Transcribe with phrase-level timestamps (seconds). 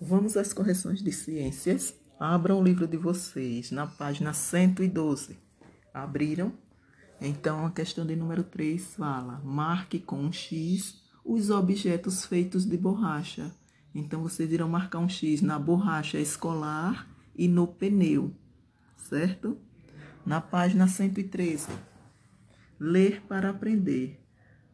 [0.00, 1.94] Vamos às correções de ciências.
[2.18, 5.38] Abram o livro de vocês na página 112.
[5.92, 6.54] Abriram?
[7.20, 12.78] Então, a questão de número 3 fala: marque com um X os objetos feitos de
[12.78, 13.54] borracha.
[13.94, 17.06] Então, vocês irão marcar um X na borracha escolar
[17.36, 18.34] e no pneu,
[18.96, 19.58] certo?
[20.24, 21.68] Na página 113,
[22.78, 24.18] ler para aprender.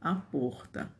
[0.00, 0.90] A porta.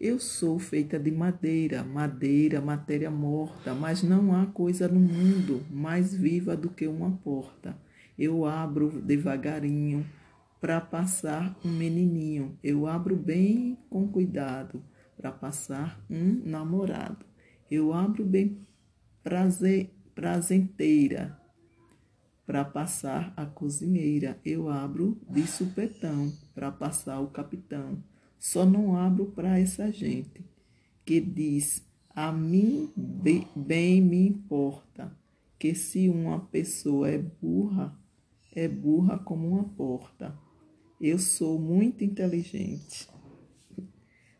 [0.00, 6.14] Eu sou feita de madeira, madeira, matéria morta, mas não há coisa no mundo mais
[6.14, 7.76] viva do que uma porta.
[8.18, 10.04] Eu abro devagarinho
[10.60, 12.58] para passar um menininho.
[12.62, 14.82] Eu abro bem com cuidado
[15.16, 17.24] para passar um namorado.
[17.70, 18.58] Eu abro bem
[19.22, 21.38] prazer, prazenteira
[22.46, 24.38] para passar a cozinheira.
[24.44, 28.02] Eu abro de supetão para passar o capitão.
[28.44, 30.44] Só não abro para essa gente
[31.02, 35.16] que diz: a mim bem me importa
[35.58, 37.98] que se uma pessoa é burra,
[38.54, 40.38] é burra como uma porta.
[41.00, 43.08] Eu sou muito inteligente.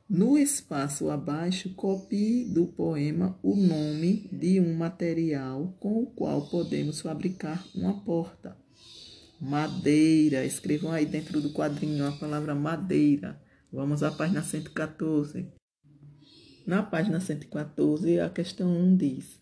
[0.06, 7.00] No espaço abaixo, copie do poema o nome de um material com o qual podemos
[7.00, 8.55] fabricar uma porta.
[9.41, 10.45] Madeira.
[10.45, 13.43] Escrevam aí dentro do quadrinho a palavra madeira.
[13.75, 15.48] Vamos à página 114.
[16.64, 19.41] Na página 114, a questão 1 diz: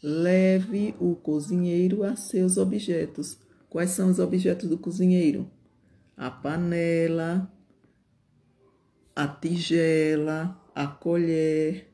[0.00, 3.36] Leve o cozinheiro a seus objetos.
[3.68, 5.50] Quais são os objetos do cozinheiro?
[6.16, 7.52] A panela,
[9.16, 11.92] a tigela, a colher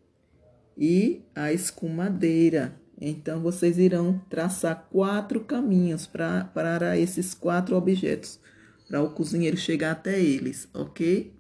[0.77, 2.79] e a escumadeira.
[3.01, 8.39] Então, vocês irão traçar quatro caminhos pra, para esses quatro objetos,
[8.87, 11.38] para o cozinheiro chegar até eles, ok?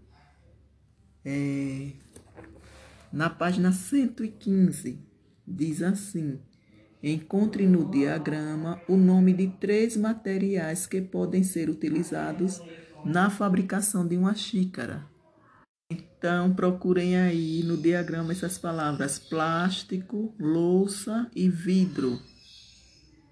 [1.24, 1.92] É,
[3.12, 4.98] na página 115,
[5.46, 6.38] diz assim:
[7.02, 12.60] Encontre no diagrama o nome de três materiais que podem ser utilizados
[13.04, 15.06] na fabricação de uma xícara.
[15.90, 22.20] Então, procurem aí no diagrama essas palavras: plástico, louça e vidro.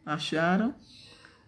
[0.05, 0.75] Acharam?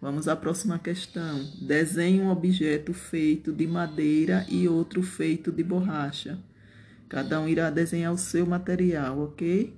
[0.01, 1.43] Vamos à próxima questão.
[1.61, 6.39] Desenhe um objeto feito de madeira e outro feito de borracha.
[7.09, 9.73] Cada um irá desenhar o seu material, ok?